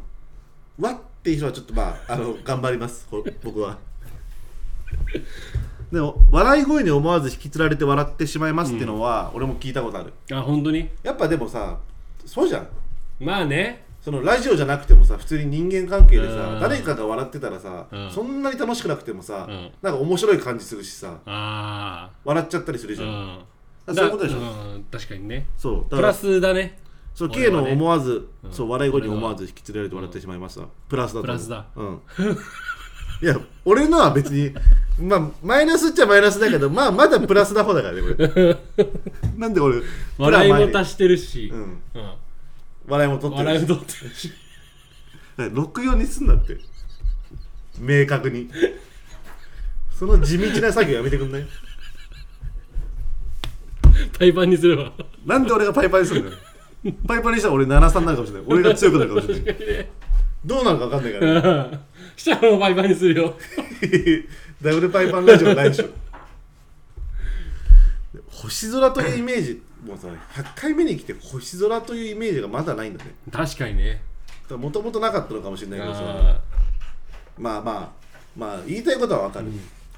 [0.80, 3.08] わっていう人はちょっとまああの頑張ります。
[3.10, 3.78] ほ僕は
[5.92, 10.14] でも笑い声に思わず引きつられて笑ってしまいますっていうのは、俺も聞いたことある。
[10.34, 10.90] あ本当に？
[11.04, 11.78] やっぱでもさ
[12.26, 12.68] そうじゃん。
[13.20, 13.86] まあね。
[14.02, 16.60] そのラジオじゃなくてもさ普通に人間関係でさうん。
[16.60, 18.12] 誰かが笑ってたらさ、うん。
[18.12, 19.72] そんなに楽しくなくてもさ、うん。
[19.82, 23.46] なんか面白い感じするしさあ笑っちゃったりするじゃん、あ
[23.88, 23.96] うん。
[23.96, 24.40] そういうことでしょ？
[24.40, 25.48] うん確かにね。
[25.58, 26.80] そうだからプラスだね。
[27.16, 27.62] そう俺は K ね。
[27.64, 28.52] の思わず、うん。
[28.54, 31.26] そう笑い声に思わず引きつられて笑ってしまいました、プラスだと思う。
[31.26, 31.66] プラスだ。
[31.76, 32.02] うん。
[33.20, 34.54] いや俺のは別に
[35.00, 38.58] まあマイナスっちゃマイナスだけどまあまだプラスな方だからねこれ。
[39.38, 39.82] なんで俺
[40.18, 41.60] 笑いも足してるし、うん。
[41.62, 41.80] うん。
[42.88, 43.56] 笑いも取ってるし。
[43.56, 44.32] 笑いも取ってるし。
[45.38, 46.58] 64にすんなって。
[47.80, 48.50] 明確に。
[49.98, 51.48] その地道な作業やめてくんない？
[54.18, 54.92] パイパンにすれば
[55.26, 56.38] なんで俺がパイパンにするのよ。
[57.08, 58.44] パイパンにしたら俺73になるかもしれない。
[58.48, 59.88] 俺が強くなるかもしれない。
[60.46, 61.80] どうなるか分かんないから、ね、
[62.16, 63.36] したらもうパイパンにするよ
[64.62, 65.86] ダブルパイパンラジオないでしょ
[68.32, 73.12] 星空というイメージもうさ100回目に来て星空というイメージがまだないんだね。
[73.32, 74.02] 確かにね。
[74.50, 76.00] もともとなかったのかもしれないけどさ。
[76.02, 76.42] あ
[77.38, 77.90] まあまあ
[78.36, 79.48] まあ言いたいことは分かる、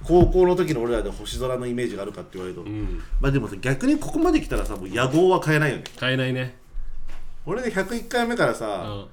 [0.03, 3.01] 高校の時の俺らで星空のイメージがあるかって言われると、ーうん。
[3.21, 5.77] まあでもさ逆にここまで来たらさもう野望は変えないよ。
[5.77, 6.57] ね買えないね。
[7.45, 9.07] 俺で101回目からうさ、ん。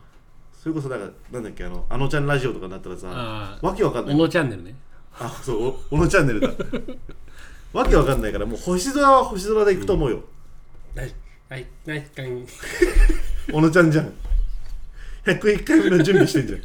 [0.61, 4.15] それこそなんかなんだっけあのあのちゃんラジオとかになったらさあわけわかんない。
[4.15, 4.75] 小野チャンネルね
[5.19, 6.49] あそうお小野チャンネルだ。
[7.73, 10.25] わけわかんないからもう星空は星空で行くと思うよ、
[10.95, 11.15] はい
[11.49, 12.47] はいはいかん
[13.53, 14.13] 小野ちゃんじゃん。
[15.25, 16.61] 101回目の準備してんじゃん。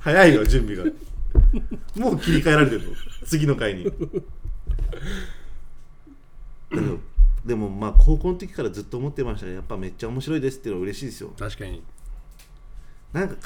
[0.00, 0.84] 早いよ準備が。
[1.96, 2.94] もう切り替えられてるの。
[3.26, 3.84] 次の回に。
[6.70, 6.98] でも
[7.44, 11.32] でもまあ高校の時からずっと思ってましたがやっぱめっちゃ面白いですっていうのは嬉しいですよ。
[11.38, 11.82] 確かに。
[13.12, 13.36] なんか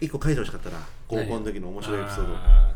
[0.00, 2.34] 一個書いてほしかったな高校の時の面白いエピソード。
[2.34, 2.74] あ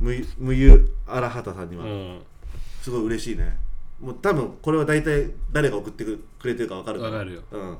[0.00, 2.20] むむゆあらはたさんには、ー
[2.82, 3.56] すごい嬉しいね。
[4.00, 7.42] もう多分これは大体誰が送ってくれてるか分かるうんわかるよ。
[7.50, 7.78] うん、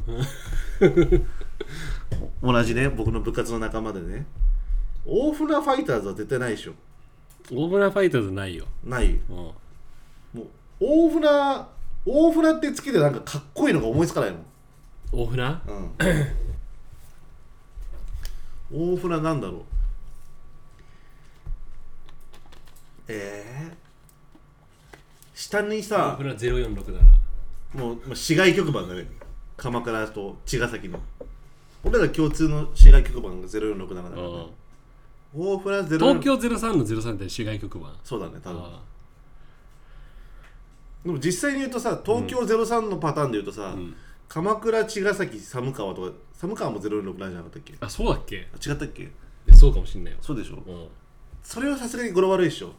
[2.55, 4.27] 同じね僕の部活の仲間でね。
[5.07, 6.73] 大船ファイターズは絶対ないでしょ。
[7.53, 8.67] 大村ファイターズないよ。
[8.85, 9.13] ない。
[9.13, 9.37] うん。
[9.37, 9.55] も
[10.35, 10.47] う
[10.81, 11.29] 大船
[12.05, 14.39] 大船ってつけてなんかかっこいいのが思いつかないの
[15.13, 15.61] 大船うん
[18.73, 19.63] 大船なんだろう？
[23.09, 23.75] えー、
[25.35, 27.83] 下に大さ船046だな。
[27.83, 29.07] もうまあ市街局番だね。
[29.57, 31.01] 鎌倉と茅ヶ崎の。
[31.85, 34.47] 俺ら共通の市街局番が0467だから、うん
[35.35, 37.95] 大船ゼロ東京03の03って市外局番。
[38.03, 38.63] そうだね多分。
[38.63, 38.83] あ
[41.05, 43.95] でも実際に言うとさ東京03のパターンで言うとさ、ん
[44.29, 47.75] 鎌倉茅ヶ崎寒川とか寒川も067じゃなかったっけ？
[47.81, 48.47] あそうだっけ？
[48.53, 49.11] あ違ったっけ？
[49.47, 50.63] えそうかもしんないよそうでしょ？
[50.67, 50.89] うん。
[51.43, 52.73] それはさすがに語呂悪いでしょ。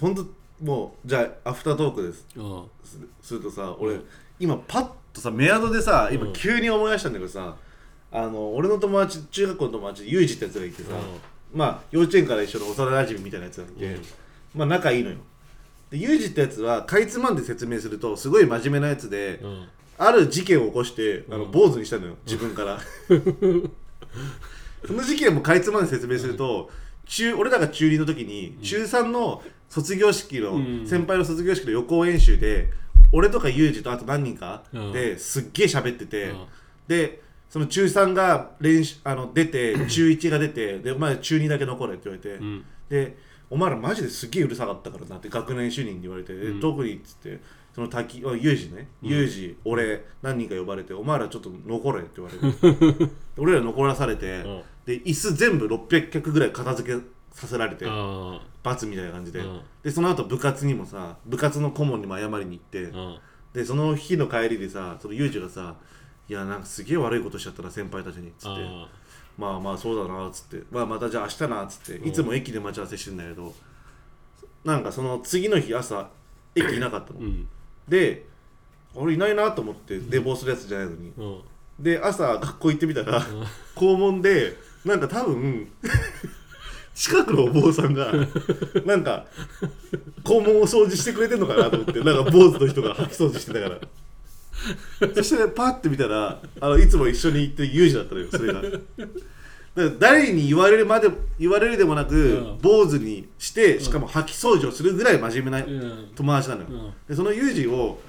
[0.00, 0.26] 本当
[0.62, 2.26] もうじゃあアフタートークです。
[2.36, 2.64] うん。
[2.84, 3.98] すするとさ俺、
[4.38, 6.32] 今パッとさメアドでさ今うん。
[6.32, 7.56] 急に思い出したんだけどさ、
[8.14, 10.90] あの俺の友達中学校の友達ユージってやつがいてさ、
[11.52, 14.02] まあ幼稚園から一緒の幼馴染みたいなやつなんで、うん。
[14.54, 15.16] まあ仲いいのよ。
[15.90, 19.66] でユージってやつはかいつまんで説明するとすごい真面目なやつで、うん。
[19.98, 21.50] ある事件を起こしてあのうん。
[21.50, 22.78] 坊主にしたのよ自分から。
[24.86, 26.70] その事件もかいつまんで説明すると
[27.06, 30.86] 中俺らが中2の時に中3の卒業式の、うん。
[30.86, 32.70] 先輩の卒業式の予行演習で
[33.10, 34.92] 俺とかユージとあと何人かうん。
[34.92, 36.44] ですっげえ喋ってて、うん。
[36.86, 37.23] で
[37.54, 42.64] その中3が練習あの出て 中1が出てでお前中2だけ残れって言われて、うん。
[42.88, 43.16] で
[43.48, 46.60] お前らマジですっげえうるさかったからなって学年主任に言われて、でうん。
[46.60, 47.40] 特にっつって
[47.72, 49.08] その滝あユージね、うん。
[49.08, 53.06] ユージ俺何人か呼ばれてお前らちょっと残れって言われて。
[53.06, 54.62] で 俺ら残らされて、うん。
[54.84, 59.60] で椅子全部600脚ぐらい片付けさせられてあ罰みたいな感じで、うん。
[59.84, 62.92] でその後部活にもさ部活の顧問にも謝りに行って、
[63.52, 65.76] でその日の帰りでさそのユージがさ
[66.28, 68.62] 「いやなんかすげえ悪いことしちゃったな先輩たちに」っつって。
[68.66, 68.88] あ
[69.36, 72.08] 「まあまあそうだな」っつって「まあまたじゃあ明日な」っつって。
[72.08, 73.54] いつも駅で待ち合わせしてんだけど
[74.64, 76.08] なんかその次の日朝
[76.54, 77.48] 駅いなかったの、ーうん。
[77.88, 78.26] で
[78.94, 81.12] 俺いないなと思って寝坊するやつじゃないのに。
[81.16, 81.40] うん。
[81.78, 83.22] で朝学校行ってみたら
[83.74, 85.68] 校門でなんか多分
[86.94, 88.12] 近くのお坊さんが
[88.86, 89.26] なんか
[90.22, 93.80] 校門を掃除してくれてんのかなと思ってなんか坊主の人が掃き掃除してたから
[95.14, 98.62] そしてパッて見たらあのいつも一緒に行ってるユージだったのよそれが。
[99.98, 102.58] 誰に言われるまで言われるでもなく、うん。
[102.60, 106.08] 坊主にしてしかも掃き掃除をするぐらい真面目なうん。
[106.14, 106.92] 友達なのよ、うん。
[107.08, 108.00] でそのユージを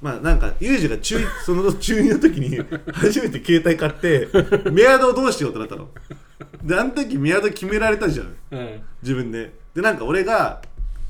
[0.00, 2.58] まあなんかユージが中 その中2の時に
[2.94, 4.28] 初めて携帯買って
[4.70, 5.88] メアドをどうしようってなったの。
[6.62, 8.34] であの時メアド決められたじゃん。
[8.52, 8.80] うん。
[9.02, 9.52] 自分で。
[9.74, 10.62] でなんか俺が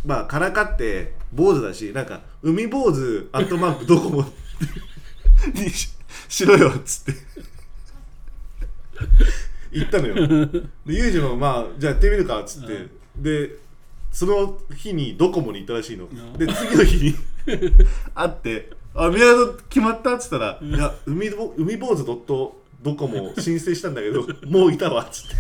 [0.05, 4.25] まあからかって坊主だしなんか海坊主アットマークドコモ
[5.55, 5.91] にし
[6.29, 7.21] しろよっつって。
[9.73, 10.15] 言ったのよ。
[10.15, 13.57] でユージもまあじゃあやってみるかっつって、で
[14.11, 16.33] その日にドコモに行ったらしいの、ん。
[16.35, 17.15] で次の日に
[18.15, 25.37] 会って「あメアド決まった?」っつったら「いや海ぼ海坊主ドットドコモ申請したんだけどもういたわ」っつって。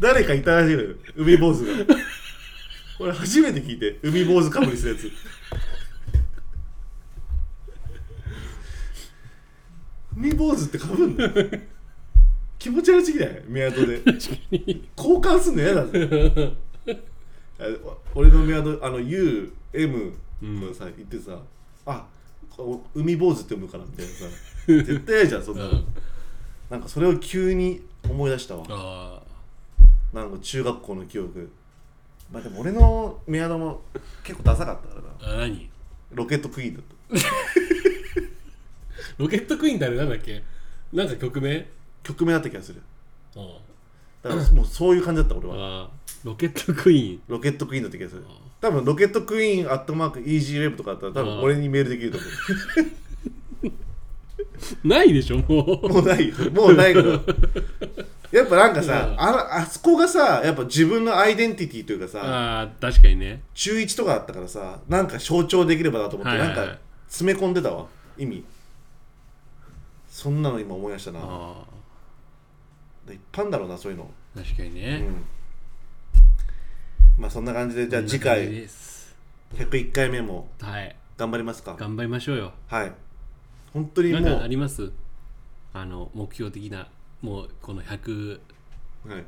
[0.00, 1.96] 誰かいたらしいのよ海坊主が。
[3.00, 5.10] 俺初めて聞いて海坊主かぶりするやつ
[10.18, 11.28] 海坊主ってかぶんの？
[12.58, 13.42] 気持ち悪すぎない？
[13.46, 14.00] メアドで。
[14.00, 14.18] 確か
[14.50, 14.88] に。
[14.96, 16.54] 交換すんの嫌だぜ。
[17.60, 17.64] あ
[18.14, 19.50] 俺のメアドあの UM
[20.42, 21.40] のさ、言ってさ
[21.86, 22.06] あ
[22.56, 24.24] お海坊主って読むからみたいなさ。
[24.66, 25.84] 絶対嫌じゃんそんなの、うん。
[26.70, 28.64] なんかそれを急に思い出したわ。
[28.68, 29.22] あ
[30.12, 31.50] なんか中学校の記憶。
[32.32, 33.82] まあでも俺のメアドも
[34.24, 35.34] 結構ダサかったからな。
[35.34, 35.70] ーあ何？
[36.12, 36.94] ロケットクイーンだった
[39.18, 40.42] ロケットクイーンってあれなんだっけ？
[40.92, 41.66] なんか曲名？
[42.02, 42.80] 曲名だった気がする。
[43.36, 43.58] あ
[44.22, 45.84] だからもうそういう感じだった俺は。
[45.84, 45.90] あ
[46.24, 47.20] ロケットクイーン。
[47.28, 48.24] ロケットクイーンだった気がする。
[48.60, 52.26] 多分ロケットクイーンアットマークイージーウェブとかだったら多分俺にメールできると思
[54.84, 55.88] ないでしょもう。
[55.88, 56.32] もうない。
[56.52, 57.20] もうないけど。
[58.30, 63.42] やっぱなんかさうんあのあそこがさやっぱ自分のアイデンティティというかうさああ確かにね。
[63.54, 66.56] 中1とかだったからさなんか象徴できればなと思って、はいはいはい。
[66.56, 66.78] なんか
[67.08, 67.86] 詰め込んでたわ
[68.18, 68.44] 意味
[70.18, 71.20] そんなの今思い出したな。
[71.22, 71.62] あ
[73.08, 74.10] いっぱいんだろうなそういうの。
[74.34, 75.24] あ確かにうねん。
[77.16, 79.14] まあそんな感じでじゃあ次回です。
[79.54, 80.96] 101回目もはい。
[81.16, 81.76] 頑張りますか。
[81.78, 82.52] 頑張りましょうよ。
[82.66, 82.92] はい。
[83.72, 84.90] 本当にもうなんかあります？
[85.72, 86.88] あの目標的な
[87.22, 88.40] もうこの100100
[89.08, 89.24] はい、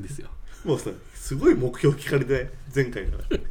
[0.00, 0.30] ですよ。
[0.64, 3.36] もうさすごい目標聞かれて前回から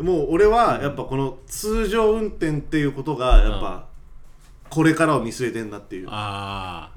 [0.00, 3.86] もう俺はやっぱこの通常運転っていうことがやっぱ
[4.68, 6.08] これからを見据えてんだっていう。
[6.10, 6.90] あ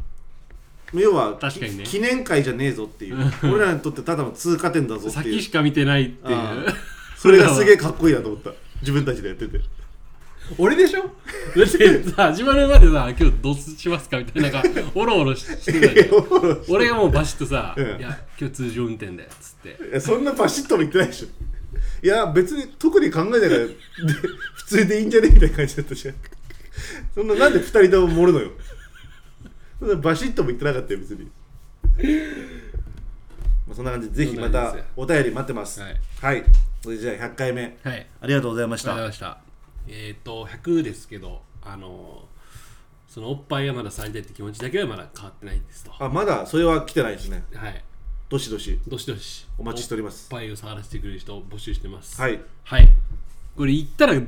[0.94, 1.84] 要は確かにね。
[1.84, 3.18] 記念会じゃねえぞっていう。
[3.44, 5.36] 俺らにとってただの通過点だぞあっていう。
[5.36, 6.36] 先しか見てないっていう。
[6.36, 6.74] ああ
[7.18, 8.52] それがすげえかっこいいなと思った。
[8.82, 9.60] 自分たちでやってて。
[10.58, 11.02] 俺でしょ？
[11.02, 11.08] だ
[11.64, 16.64] ってさ始まるまでさ今日どうしますかみたいななんかオロオロししてたじゃん。
[16.70, 17.86] 俺がもうバシッとさ「うん。
[17.86, 19.90] いや今日通常運転だよ」っつって。
[19.92, 21.28] いやそんなバシッとも言ってないでしょ
[22.04, 23.40] いや別に特に考えない。
[23.42, 23.76] からで
[24.56, 25.30] 普通でいいんじゃね？
[25.30, 26.16] みたいな感じだったじゃん。
[27.14, 28.52] そんななんで二人とも盛るのよ。
[29.80, 31.32] そんなバシッとも言ってなかったよ別に。
[33.68, 35.82] まあそんな感じでぜひまたお便り待ってます。
[35.82, 35.96] はい。
[36.22, 36.44] はい、
[36.82, 37.78] それじゃあ100回目。
[37.84, 38.08] はい。
[38.22, 39.50] ありがとうございましありがとうございたました。
[39.88, 42.26] えっ、と100ですけどあの
[43.08, 45.92] そのおっぱいがまだ触りたいって気持ちだけはまだ変わってないですと。
[45.92, 47.44] はあまだそれは来てないですね。
[47.52, 47.56] い
[48.30, 49.48] どしどしどしどし。
[49.58, 50.30] お待ちしております。
[50.32, 52.22] おっぱいを触らせてくれる人を募集してます。
[52.22, 52.40] はい。
[52.64, 52.88] はい。
[53.58, 54.24] これ言ったら現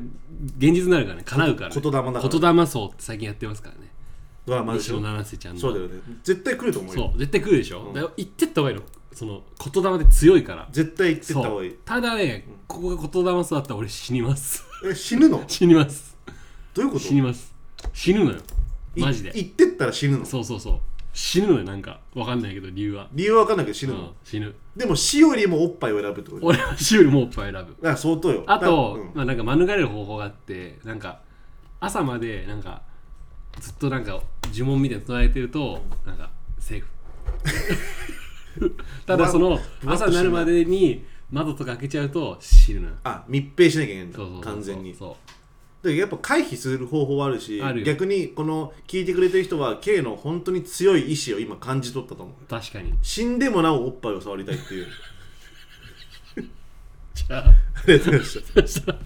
[0.60, 1.24] 実になるからね。
[1.24, 2.28] 叶うから、ね、言霊だから。
[2.28, 3.92] 言霊層って最近やってますからね。
[4.48, 5.00] ドラマでしょ。
[5.00, 5.62] 七瀬ちゃんの。
[5.62, 6.00] そうだよね。
[6.24, 7.10] 絶対来ると思うよ。
[7.12, 7.20] そう。
[7.20, 7.94] 絶対来るでしょ、うん。
[7.94, 8.84] だ言ってった方がいいの。
[9.14, 10.68] その言霊で強いから。
[10.72, 11.76] 絶対行ってった方がいい。
[11.86, 14.64] ただねここが言霊層だったら俺死にます。
[14.84, 15.44] え死ぬの？
[15.48, 16.18] 死にます。
[16.74, 17.06] どういうこと？
[17.06, 17.54] 死にます。
[17.94, 18.40] 死ぬのよ。
[18.96, 19.32] いマジで。
[19.36, 20.26] 行ってったら死ぬの？
[20.26, 20.80] そうそうそう
[21.14, 22.00] 死ぬのよなんか。
[22.16, 23.08] わかんないけど理由は。
[23.14, 24.56] 理由は分かんないけど死ぬの、うん死ぬ。
[24.76, 27.90] でも死よりもおっぱいを選ぶってこと俺は死よりもおっぱい選ぶ。
[27.90, 28.44] あ相当よ。
[28.48, 29.12] あと、だうん。
[29.14, 31.22] まあなんか免れる方法があってなんか
[31.80, 32.82] 朝までなんか
[33.60, 34.22] ずっとなんか
[34.54, 36.88] 呪文みたいに唱えてるとなんかセーフ。
[39.06, 42.96] ただそのぶわっと朝になるまでに窓とか開けちゃうと死ぬのよ。
[43.04, 44.18] あ密閉しなきゃいけないんだ。
[44.18, 44.94] そうそうそう完全に。
[44.94, 45.18] そ
[45.84, 47.86] でやっぱ回避する方法はあるしあるよ。
[47.86, 52.36] 逆にこの聞いてくれてる人は K の本当に強い意志を今感じ取ったと思う。
[52.44, 52.94] う確かに。
[53.02, 54.88] 死んでもなおおっぱいを触りたいっていう。
[57.16, 57.44] じゃあ。
[57.50, 57.54] あ
[57.88, 58.62] りがとうございました。
[58.62, 59.00] そしたら